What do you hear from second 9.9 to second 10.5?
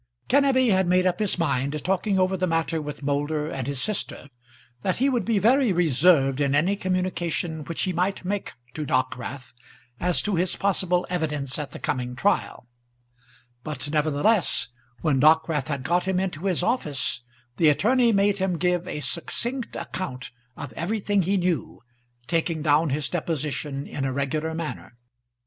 as to